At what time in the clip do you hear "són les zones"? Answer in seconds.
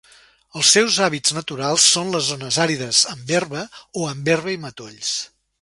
1.97-2.59